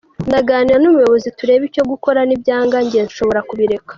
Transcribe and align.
Ndaganira 0.29 0.77
n’ubuyobozi 0.79 1.27
turebe 1.37 1.63
icyo 1.69 1.83
gukora 1.91 2.19
nibyanga 2.23 2.77
njye 2.85 2.99
nshobora 3.07 3.41
kubireka. 3.49 3.89